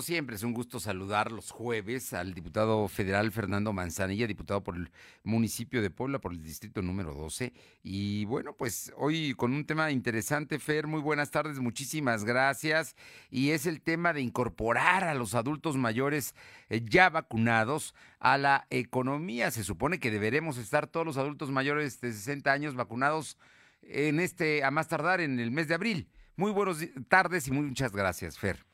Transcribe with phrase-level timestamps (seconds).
[0.00, 4.90] Siempre es un gusto saludar los jueves al diputado federal Fernando Manzanilla, diputado por el
[5.22, 7.52] municipio de Puebla, por el distrito número 12.
[7.82, 12.96] Y bueno, pues hoy con un tema interesante, Fer, muy buenas tardes, muchísimas gracias.
[13.30, 16.34] Y es el tema de incorporar a los adultos mayores
[16.70, 19.50] eh, ya vacunados a la economía.
[19.50, 23.36] Se supone que deberemos estar todos los adultos mayores de 60 años vacunados
[23.82, 26.08] en este, a más tardar, en el mes de abril.
[26.34, 26.78] Muy buenas
[27.08, 28.71] tardes y muchas gracias, Fer.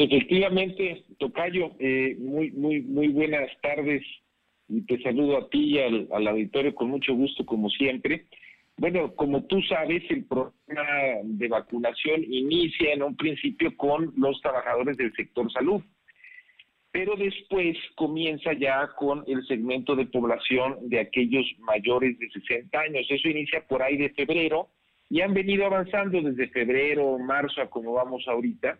[0.00, 4.00] Efectivamente, Tocayo, eh, muy, muy, muy buenas tardes
[4.68, 8.26] y te saludo a ti y al, auditorio con mucho gusto, como siempre.
[8.76, 14.96] Bueno, como tú sabes, el programa de vacunación inicia en un principio con los trabajadores
[14.98, 15.82] del sector salud,
[16.92, 23.04] pero después comienza ya con el segmento de población de aquellos mayores de 60 años.
[23.10, 24.68] Eso inicia por ahí de febrero
[25.10, 28.78] y han venido avanzando desde febrero, marzo, a como vamos ahorita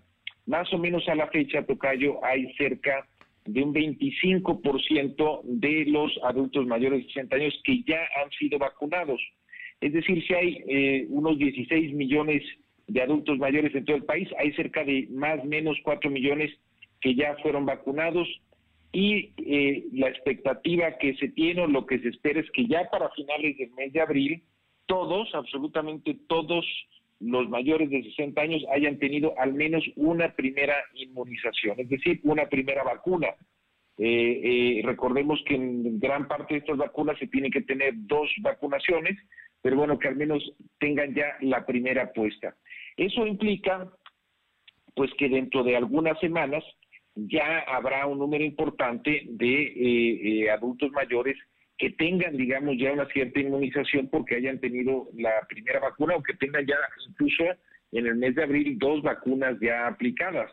[0.49, 3.07] más o menos a la fecha, Tocayo, hay cerca
[3.45, 9.21] de un 25% de los adultos mayores de 60 años que ya han sido vacunados.
[9.81, 12.43] Es decir, si hay eh, unos 16 millones
[12.87, 16.51] de adultos mayores en todo el país, hay cerca de más o menos 4 millones
[17.01, 18.27] que ya fueron vacunados
[18.91, 22.89] y eh, la expectativa que se tiene o lo que se espera es que ya
[22.91, 24.43] para finales del mes de abril,
[24.87, 26.65] todos, absolutamente todos
[27.21, 32.47] los mayores de 60 años hayan tenido al menos una primera inmunización, es decir, una
[32.47, 33.29] primera vacuna.
[33.99, 34.41] Eh,
[34.79, 39.19] eh, recordemos que en gran parte de estas vacunas se tienen que tener dos vacunaciones,
[39.61, 40.43] pero bueno, que al menos
[40.79, 42.55] tengan ya la primera puesta.
[42.97, 43.91] Eso implica,
[44.95, 46.65] pues, que dentro de algunas semanas
[47.17, 51.37] ya habrá un número importante de eh, adultos mayores
[51.79, 56.35] que tengan, digamos, ya una cierta inmunización porque hayan tenido la primera vacuna o que
[56.35, 56.77] tengan ya
[57.09, 57.45] incluso
[57.93, 60.51] en el mes de abril dos vacunas ya aplicadas.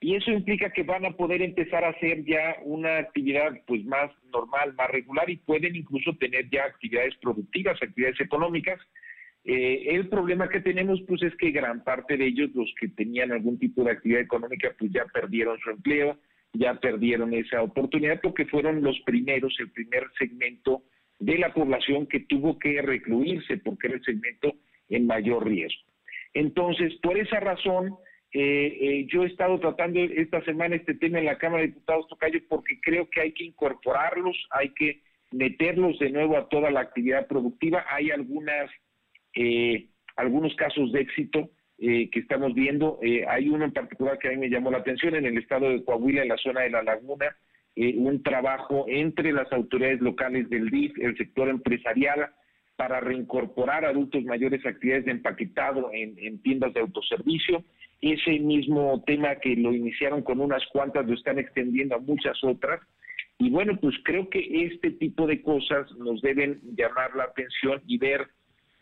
[0.00, 4.10] Y eso implica que van a poder empezar a hacer ya una actividad pues más
[4.32, 8.80] normal, más regular y pueden incluso tener ya actividades productivas, actividades económicas.
[9.44, 13.32] Eh, el problema que tenemos pues es que gran parte de ellos, los que tenían
[13.32, 16.18] algún tipo de actividad económica, pues ya perdieron su empleo,
[16.58, 20.82] ya perdieron esa oportunidad porque fueron los primeros, el primer segmento
[21.18, 24.54] de la población que tuvo que recluirse porque era el segmento
[24.88, 25.82] en mayor riesgo.
[26.34, 27.96] Entonces, por esa razón,
[28.32, 32.08] eh, eh, yo he estado tratando esta semana este tema en la Cámara de Diputados
[32.08, 36.80] Tocayo porque creo que hay que incorporarlos, hay que meterlos de nuevo a toda la
[36.80, 37.84] actividad productiva.
[37.88, 38.70] Hay algunas,
[39.34, 39.86] eh,
[40.16, 42.98] algunos casos de éxito eh, que estamos viendo.
[43.02, 45.68] Eh, hay uno en particular que a mí me llamó la atención en el estado
[45.68, 47.36] de Coahuila, en la zona de la laguna,
[47.76, 52.30] eh, un trabajo entre las autoridades locales del DIF, el sector empresarial,
[52.74, 57.62] para reincorporar adultos mayores a actividades de empaquetado en, tiendas de autoservicio.
[58.00, 62.80] Ese mismo tema que lo iniciaron con unas cuantas lo están extendiendo a muchas otras.
[63.38, 67.98] Y bueno, pues creo que este tipo de cosas nos deben llamar la atención y
[67.98, 68.26] ver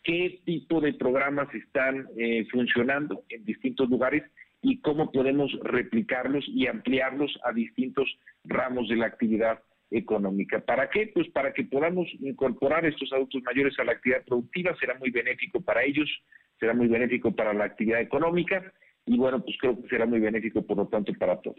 [0.07, 4.23] qué tipo de programas están eh, funcionando en distintos lugares
[4.61, 8.07] y cómo podemos replicarlos y ampliarlos a distintos
[8.45, 10.61] ramos de la actividad económica.
[10.61, 11.11] ¿Para qué?
[11.13, 15.59] Pues para que podamos incorporar estos adultos mayores a la actividad productiva, será muy benéfico
[15.59, 16.09] para ellos,
[16.57, 18.63] será muy benéfico para la actividad económica
[19.07, 21.55] y bueno, pues creo que será muy benéfico por lo tanto para todos.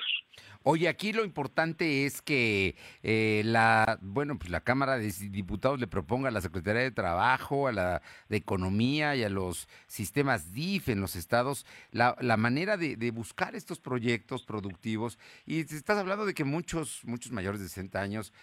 [0.64, 5.86] Oye, aquí lo importante es que eh, la, bueno, pues la Cámara de Diputados le
[5.86, 10.91] proponga a la Secretaría de Trabajo, a la de Economía y a los sistemas DIF
[10.91, 15.19] en los estados la, la manera de, de, buscar estos proyectos productivos.
[15.47, 18.34] Y estás hablando de que muchos, muchos mayores de 60 años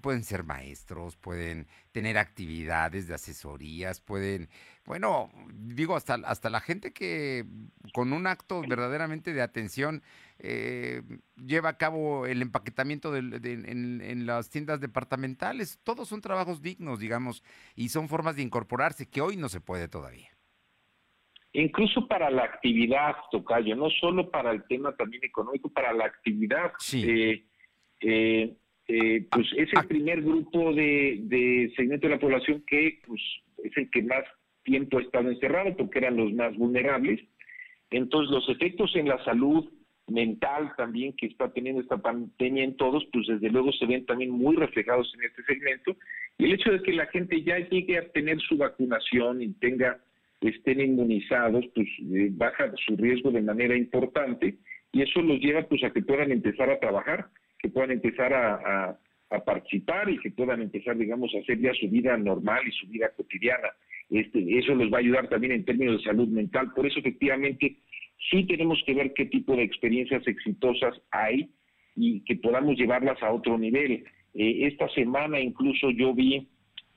[0.00, 4.48] pueden ser maestros, pueden tener actividades de asesorías, pueden,
[4.84, 7.44] bueno, digo, hasta, hasta la gente que
[7.92, 10.02] con un acto verdaderamente de atención
[10.38, 11.02] eh,
[11.36, 15.80] lleva a cabo el empaquetamiento de, en, en, las tiendas departamentales.
[15.82, 17.42] Todos son trabajos dignos, digamos,
[17.74, 20.30] y son formas de incorporarse que hoy no se puede todavía.
[21.52, 26.72] Incluso para la actividad, Tocayo, no solo para el tema también económico, para la actividad.
[26.78, 27.02] Sí.
[27.08, 27.46] Eh,
[28.02, 28.56] eh,
[28.88, 33.20] eh, pues es el primer grupo de, de, segmento de la población que pues,
[33.64, 34.24] es el que más
[34.62, 37.20] tiempo ha estado encerrado porque eran los más vulnerables.
[37.90, 39.68] Entonces los efectos en la salud
[40.08, 44.30] mental también que está teniendo esta pandemia en todos, pues desde luego se ven también
[44.30, 45.96] muy reflejados en este segmento.
[46.38, 49.98] Y el hecho de que la gente ya llegue a tener su vacunación y tenga,
[50.40, 54.56] estén inmunizados, pues eh, baja su riesgo de manera importante
[54.92, 57.28] y eso los lleva pues a que puedan empezar a trabajar
[57.66, 58.98] que puedan empezar a,
[59.44, 63.10] participar y que puedan empezar, digamos, a hacer ya su vida normal y su vida
[63.16, 63.68] cotidiana.
[64.08, 66.72] Este, eso les va a ayudar también en términos de salud mental.
[66.74, 67.76] Por eso, efectivamente,
[68.30, 71.50] sí tenemos que ver qué tipo de experiencias exitosas hay
[71.96, 74.04] y que podamos llevarlas a otro nivel.
[74.34, 76.48] Eh, esta semana incluso yo vi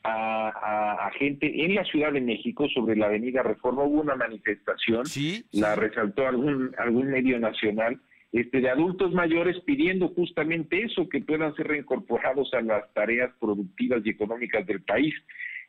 [0.03, 5.03] a, gente en la Ciudad de México sobre la Avenida Reforma, hubo una manifestación,
[5.51, 7.99] la resaltó algún, algún medio nacional,
[8.31, 14.01] este, de adultos mayores pidiendo justamente eso, que puedan ser reincorporados a las tareas productivas
[14.05, 15.13] y económicas del país.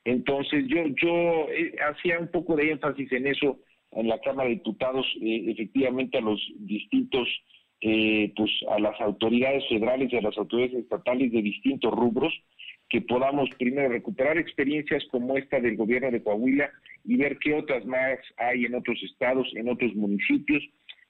[0.05, 3.59] Entonces yo, yo eh, hacía un poco de énfasis en eso
[3.93, 7.29] en la Cámara de Diputados, eh, efectivamente a los distintos,
[7.81, 12.33] eh, pues a las autoridades federales y a las autoridades estatales de distintos rubros,
[12.89, 16.71] que podamos primero recuperar experiencias como esta del gobierno de Coahuila
[17.05, 20.62] y ver qué otras más hay en otros estados, en otros municipios,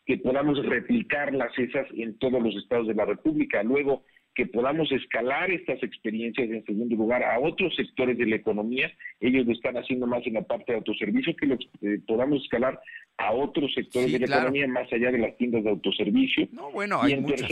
[0.07, 3.63] que podamos replicarlas esas en todos los estados de la República.
[3.63, 4.05] Luego,
[4.35, 8.91] que podamos escalar estas experiencias en segundo lugar a otros sectores de la economía.
[9.19, 12.81] Ellos lo están haciendo más en la parte de autoservicio, que lo eh, podamos escalar
[13.19, 16.49] a otros sectores de la economía más allá de las tiendas de autoservicio.
[16.53, 17.51] No, bueno, hay muchas.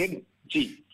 [0.49, 0.85] sí,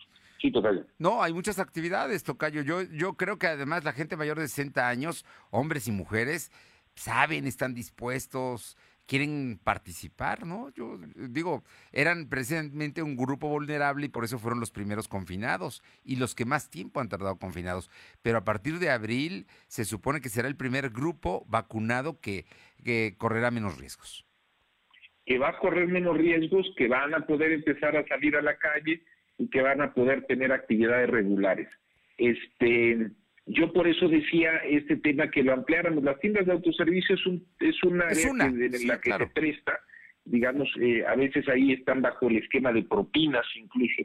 [0.41, 0.85] sí, Tocayo.
[0.97, 2.63] No, hay muchas actividades, Tocayo.
[2.63, 6.51] Yo, yo creo que además la gente mayor de 60 años, hombres y mujeres,
[6.95, 8.75] saben, están dispuestos,
[9.05, 10.69] quieren participar, ¿no?
[10.73, 16.15] Yo digo, eran precisamente un grupo vulnerable y por eso fueron los primeros confinados y
[16.15, 17.89] los que más tiempo han tardado confinados.
[18.21, 22.45] Pero a partir de abril se supone que será el primer grupo vacunado que,
[22.83, 24.25] que correrá menos riesgos.
[25.25, 28.57] Que va a correr menos riesgos, que van a poder empezar a salir a la
[28.57, 29.03] calle
[29.37, 31.67] y que van a poder tener actividades regulares.
[32.17, 33.11] Este,
[33.47, 36.03] yo por eso decía este tema que lo ampliáramos.
[36.03, 39.79] Las tiendas de autoservicio es, un, es una área en la que se presta,
[40.25, 44.03] digamos, eh, a veces ahí están bajo el esquema de propinas incluso.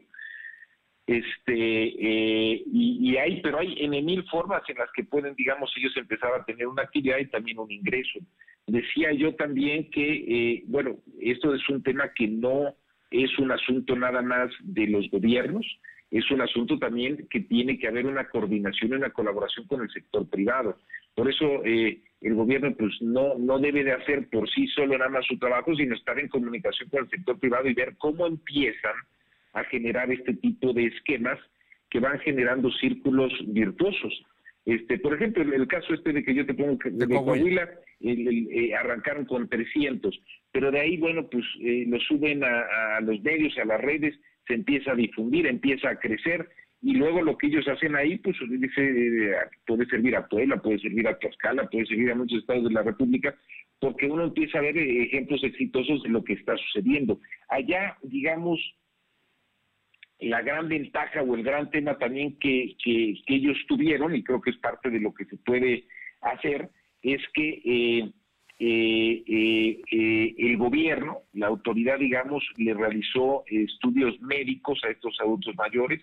[1.06, 5.96] Este, eh, y, hay, pero hay en mil formas en las que pueden, digamos, ellos
[5.96, 8.20] empezar a tener una actividad y también un ingreso.
[8.66, 12.76] Decía yo también que, eh, bueno, esto es un tema que no
[13.10, 15.66] es un asunto nada más de los gobiernos,
[16.10, 19.90] es un asunto también que tiene que haber una coordinación y una colaboración con el
[19.90, 20.76] sector privado.
[21.14, 25.10] Por eso eh, el gobierno pues no, no debe de hacer por sí solo nada
[25.10, 28.94] más su trabajo, sino estar en comunicación con el sector privado y ver cómo empiezan
[29.52, 31.38] a generar este tipo de esquemas
[31.88, 34.24] que van generando círculos virtuosos.
[34.64, 37.68] Este, por ejemplo, el, el caso este de que yo te pongo de, Coahuila,
[38.00, 40.18] eh, arrancaron con 300,
[40.52, 44.14] pero de ahí, bueno, pues eh, lo suben a, a los medios, a las redes,
[44.50, 46.48] se empieza a difundir, empieza a crecer
[46.82, 49.32] y luego lo que ellos hacen ahí, pues dice,
[49.66, 52.82] puede servir a Puebla, puede servir a Tlaxcala, puede servir a muchos estados de la
[52.82, 53.34] República,
[53.78, 57.20] porque uno empieza a ver ejemplos exitosos de lo que está sucediendo.
[57.48, 58.58] Allá, digamos,
[60.20, 64.50] la gran ventaja o el gran tema también que, que, ellos tuvieron, y creo que
[64.50, 65.84] es parte de lo que se puede
[66.22, 66.70] hacer,
[67.02, 68.10] es que eh,
[68.62, 75.54] eh, eh, eh, el gobierno, la autoridad, digamos, le realizó estudios médicos a estos adultos
[75.56, 76.02] mayores,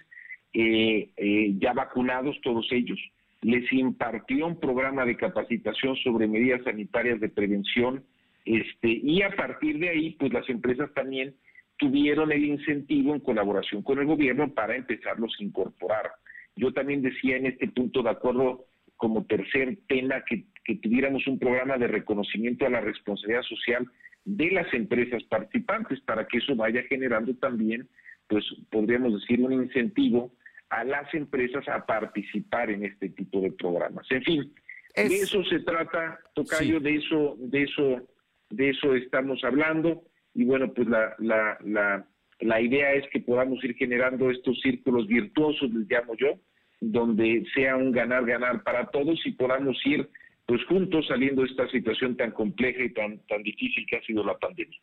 [0.53, 2.99] ya vacunados todos ellos,
[3.43, 8.03] les impartió un programa de capacitación sobre medidas sanitarias de prevención,
[8.43, 11.35] este, y a partir de ahí, pues las empresas también
[11.77, 16.09] tuvieron el incentivo en colaboración con el gobierno para empezarlos a incorporar.
[16.55, 18.65] Yo también decía en este punto, de acuerdo
[18.95, 23.89] como tercer tema que, tuviéramos un programa de reconocimiento a la responsabilidad social
[24.25, 27.87] de las empresas participantes para que eso vaya generando también,
[28.27, 30.33] pues podríamos decir, un incentivo
[30.69, 34.05] a las empresas a participar en este tipo de programas.
[34.11, 34.53] En fin,
[34.95, 38.07] de eso se trata, Tocayo, de eso, de eso,
[38.49, 40.03] de eso estamos hablando
[40.33, 42.05] y bueno, pues la, la, la,
[42.41, 46.39] la idea es que podamos ir generando estos círculos virtuosos, les llamo yo,
[46.79, 50.09] donde sea un ganar-ganar para todos y podamos ir
[50.47, 54.23] pues juntos saliendo de esta situación tan compleja y tan, tan difícil que ha sido
[54.23, 54.79] la pandemia.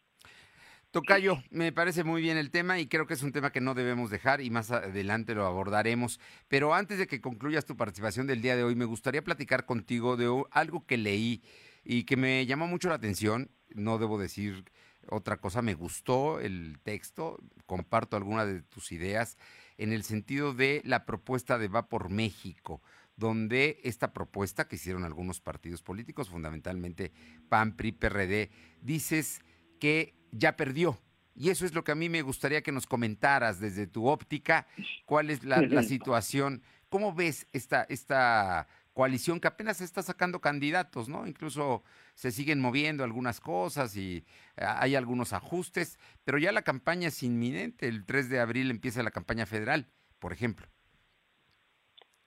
[0.90, 3.74] Tocayo, me parece muy bien el tema y creo que es un tema que no
[3.74, 6.20] debemos dejar y más adelante lo abordaremos.
[6.46, 10.16] Pero antes de que concluyas tu participación del día de hoy, me gustaría platicar contigo
[10.16, 11.42] de algo que leí
[11.82, 13.50] y que me llamó mucho la atención.
[13.74, 14.66] No debo decir
[15.08, 19.36] otra cosa, me gustó el texto, comparto algunas de tus ideas
[19.78, 22.82] en el sentido de la propuesta de Va por México,
[23.16, 27.12] donde esta propuesta que hicieron algunos partidos políticos, fundamentalmente
[27.48, 29.40] PAN, PRI, PRD, dices
[29.78, 30.98] que ya perdió.
[31.36, 34.66] Y eso es lo que a mí me gustaría que nos comentaras desde tu óptica,
[35.04, 41.08] cuál es la, la situación, cómo ves esta, esta coalición que apenas está sacando candidatos,
[41.08, 41.26] ¿no?
[41.26, 41.82] Incluso
[42.14, 44.24] se siguen moviendo algunas cosas y
[44.56, 47.88] eh, hay algunos ajustes, pero ya la campaña es inminente.
[47.88, 49.88] El 3 de abril empieza la campaña federal,
[50.20, 50.68] por ejemplo.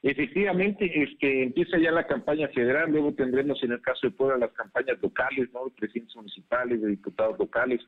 [0.03, 4.53] Efectivamente, este, empieza ya la campaña federal, luego tendremos en el caso de Puebla las
[4.53, 5.65] campañas locales, ¿no?
[5.65, 7.81] De presidentes municipales, de diputados locales.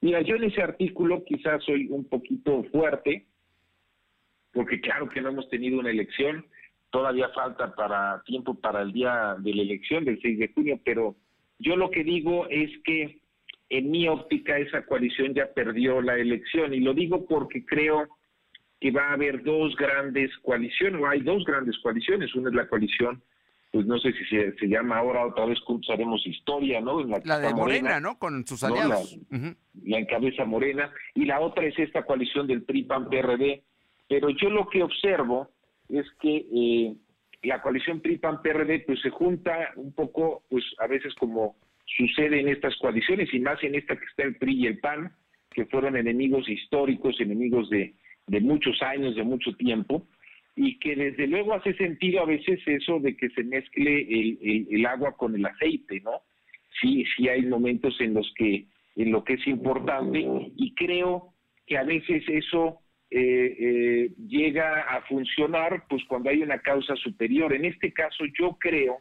[0.00, 3.26] Mira, yo en ese artículo quizás soy un poquito fuerte,
[4.52, 6.46] porque claro que no hemos tenido una elección,
[6.90, 11.16] todavía falta para tiempo para el día de la elección del 6 de junio, pero
[11.58, 13.20] yo lo que digo es que
[13.68, 18.08] en mi óptica esa coalición ya perdió la elección y lo digo porque creo
[18.80, 22.68] que va a haber dos grandes coaliciones, o hay dos grandes coaliciones, una es la
[22.68, 23.22] coalición
[23.70, 27.04] pues no sé si se, llama ahora otra vez juntos haremos historia, ¿no?
[27.04, 28.18] la, de Morena, ¿no?
[28.18, 29.16] Con sus aliados.
[29.84, 33.62] La, encabeza Morena y la otra es esta coalición del PRI PAN PRD,
[34.08, 35.50] pero yo lo que observo
[35.88, 36.94] es que eh,
[37.44, 41.56] la coalición PRI PAN PRD pues se junta un poco pues a veces como
[41.86, 45.14] sucede en estas coaliciones y más en esta que está el PRI y el PAN,
[45.52, 47.94] que fueron enemigos históricos, enemigos de,
[48.26, 50.06] de muchos años, de mucho tiempo
[50.56, 54.06] y que desde luego hace sentido a veces eso de que se mezcle
[54.70, 56.22] el, agua con el aceite, ¿no?
[56.80, 60.22] Sí, sí hay momentos en los que en lo que es importante
[60.56, 61.32] y creo
[61.66, 67.54] que a veces eso eh, eh, llega a funcionar pues cuando hay una causa superior.
[67.54, 68.98] En este caso yo creo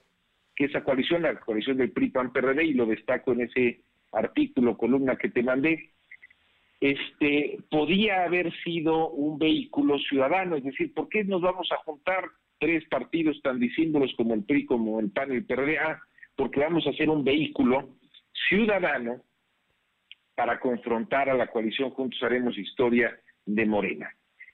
[0.55, 5.29] que esa coalición, la coalición del PRI-PAN-PRD, y lo destaco en ese artículo, columna que
[5.29, 5.91] te mandé,
[6.79, 12.23] este, podía haber sido un vehículo ciudadano, es decir, ¿por qué nos vamos a juntar
[12.59, 15.77] tres partidos tan disímbolos como el PRI, como el PAN y el PRD?
[15.77, 15.99] Ah,
[16.35, 17.97] porque vamos a hacer un vehículo
[18.47, 19.21] ciudadano
[20.35, 24.09] para confrontar a la coalición Juntos Haremos Historia de Morena.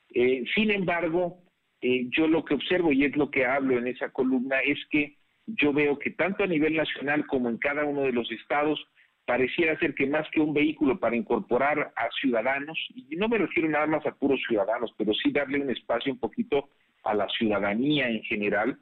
[0.09, 1.43] Eh, sin embargo,
[1.81, 5.17] eh, yo lo que observo y es lo que hablo en esa columna es que
[5.45, 8.83] yo veo que tanto a nivel nacional como en cada uno de los estados
[9.25, 13.67] pareciera ser que más que un vehículo para incorporar a ciudadanos, y no me refiero
[13.69, 16.69] nada más a puros ciudadanos, pero sí darle un espacio un poquito
[17.03, 18.77] a la ciudadanía en general,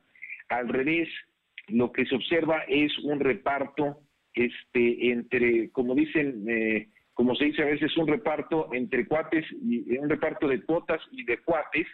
[0.50, 1.08] al revés,
[1.68, 4.00] lo que se observa es un reparto
[4.34, 9.98] este entre, como dicen, eh, como se dice a veces, un reparto entre cuates, y
[9.98, 11.88] un reparto de cuotas y de cuates,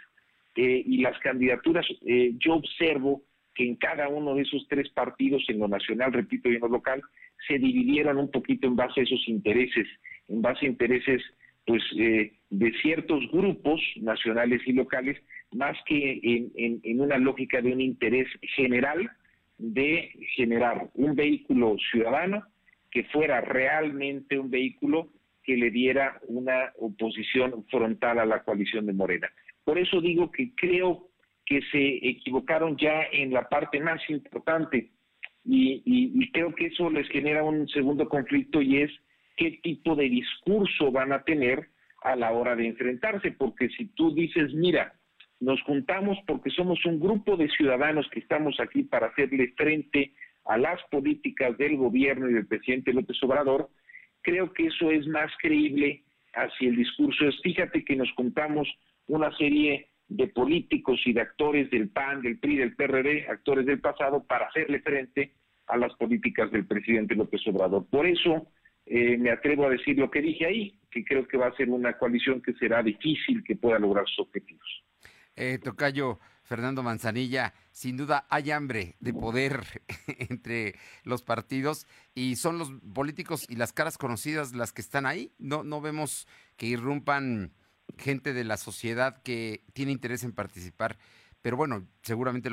[0.55, 5.43] eh, y las candidaturas, eh, yo observo que en cada uno de esos tres partidos,
[5.49, 7.01] en lo nacional, repito, y en lo local,
[7.47, 9.87] se dividieron un poquito en base a esos intereses,
[10.27, 11.21] en base a intereses
[11.65, 15.17] pues eh, de ciertos grupos nacionales y locales,
[15.51, 19.09] más que en, en una lógica de un interés general
[19.59, 22.43] de generar un vehículo ciudadano
[22.89, 25.09] que fuera realmente un vehículo
[25.43, 29.29] que le diera una oposición frontal a la coalición de Morena.
[29.63, 31.09] Por eso digo que creo
[31.45, 34.91] que se equivocaron ya en la parte más importante,
[35.51, 38.91] y, creo que eso les genera un segundo conflicto y es
[39.35, 41.69] qué tipo de discurso van a tener
[42.03, 44.93] a la hora de enfrentarse, porque si tú dices, mira,
[45.39, 50.13] nos juntamos porque somos un grupo de ciudadanos que estamos aquí para hacerle frente
[50.45, 53.69] a las políticas del gobierno y del presidente López Obrador,
[54.21, 56.03] creo que eso es más creíble
[56.33, 57.27] hacia el discurso.
[57.27, 58.67] Es fíjate que nos juntamos
[59.07, 63.79] una serie de políticos y de actores del PAN, del PRI, del PRD, actores del
[63.79, 65.33] pasado, para hacerle frente
[65.69, 67.85] a las políticas del presidente López Obrador.
[67.89, 68.47] Por eso
[68.85, 71.69] eh, me atrevo a decir lo que dije ahí, que creo que va a ser
[71.69, 74.83] una coalición que será difícil que pueda lograr sus objetivos.
[75.35, 79.61] Eh, tocayo Fernando Manzanilla, sin duda hay hambre de poder
[80.29, 80.73] entre
[81.03, 81.85] los partidos
[82.15, 85.31] y son los políticos y las caras conocidas las que están ahí.
[85.37, 87.53] No, no vemos que irrumpan
[87.99, 90.97] gente de la sociedad que tiene interés en participar,
[91.43, 92.49] pero bueno, seguramente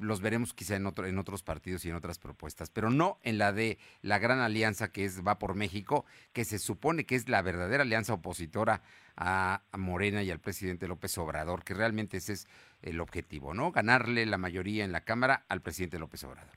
[0.00, 3.38] los veremos quizá en, otro, en otros partidos y en otras propuestas, pero no en
[3.38, 7.28] la de la gran alianza que es Va por México, que se supone que es
[7.28, 8.82] la verdadera alianza opositora
[9.16, 12.48] a, Morena y al presidente López Obrador, que realmente ese es
[12.82, 13.70] el objetivo, ¿no?
[13.72, 16.54] Ganarle la mayoría en la Cámara al presidente López Obrador.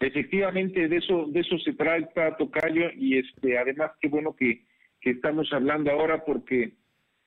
[0.00, 4.64] Efectivamente, de eso, de eso se trata, Tocayo, y este, además qué bueno que,
[5.00, 6.74] que estamos hablando ahora porque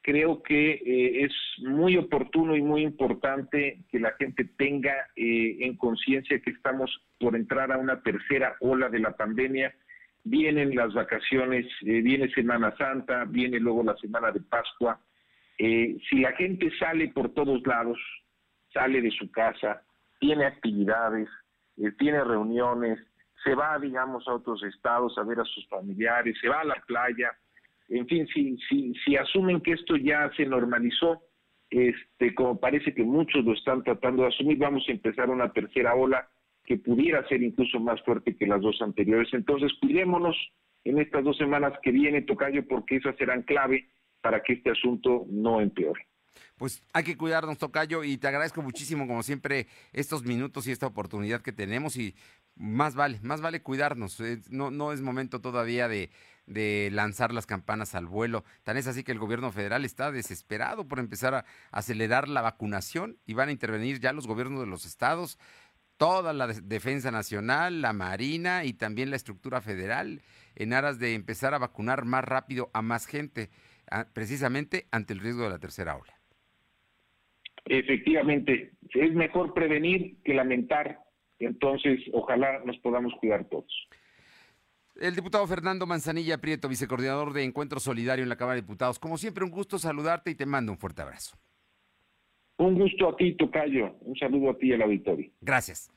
[0.08, 1.34] creo que eh, es
[1.68, 7.36] muy oportuno y muy importante que la gente tenga eh, en conciencia que estamos por
[7.36, 9.76] entrar a una tercera ola de la pandemia.
[10.24, 14.98] Vienen las vacaciones, eh, viene Semana Santa, viene luego la Semana de Pascua.
[15.58, 18.00] si la gente sale por todos lados,
[18.74, 19.82] sale de su casa,
[20.22, 21.28] tiene actividades,
[22.00, 22.98] tiene reuniones,
[23.44, 26.82] se va, digamos, a otros estados a ver a sus familiares, se va a la
[26.88, 27.30] playa,
[27.90, 31.22] en fin, si, si, si asumen que esto ya se normalizó,
[31.70, 35.96] este, como parece que muchos lo están tratando de asumir, vamos a empezar una tercera
[35.96, 36.30] ola
[36.66, 39.30] que pudiera ser incluso más fuerte que las dos anteriores.
[39.34, 40.36] Entonces, cuidémonos
[40.84, 43.90] en estas dos semanas que viene, Tocayo, porque esas serán clave
[44.22, 46.08] para que este asunto no empeore.
[46.58, 50.88] Pues hay que cuidarnos, Tocayo, y te agradezco muchísimo, como siempre, estos minutos y esta
[50.88, 52.16] oportunidad que tenemos y
[52.56, 54.22] más vale, más vale cuidarnos.
[54.50, 56.10] No, no es momento todavía de,
[56.48, 58.44] de lanzar las campanas al vuelo.
[58.64, 63.18] Tan es así que el gobierno federal está desesperado por empezar a acelerar la vacunación
[63.26, 65.38] y van a intervenir ya los gobiernos de los estados,
[65.98, 70.22] toda la defensa nacional, la marina y también la estructura federal
[70.56, 73.50] en aras de empezar a vacunar más rápido a más gente,
[74.14, 76.14] precisamente ante el riesgo de la tercera ola.
[77.66, 81.00] Efectivamente, es mejor prevenir que lamentar.
[81.40, 83.88] Entonces, ojalá nos podamos cuidar todos.
[85.00, 88.98] El diputado Fernando Manzanilla Prieto, vicecoordinador de Encuentro Solidario en la Cámara de Diputados.
[89.00, 91.38] Como siempre, un gusto saludarte y te mando un fuerte abrazo.
[92.58, 93.96] Un gusto a ti, Tocayo.
[94.02, 95.30] Un saludo a ti y al auditorio.
[95.42, 95.92] Gracias.